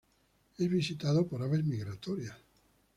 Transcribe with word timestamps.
Es 0.57 0.67
visitado 0.67 1.27
por 1.27 1.43
aves 1.43 1.63
migratorias. 1.63 2.35